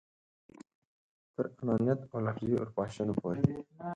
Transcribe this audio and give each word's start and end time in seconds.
تر 1.33 1.45
انانیت 1.59 1.99
او 2.11 2.17
لفظي 2.25 2.53
اورپاشنو 2.57 3.13
پورې. 3.19 3.43